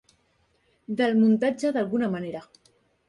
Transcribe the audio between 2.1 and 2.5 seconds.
manera.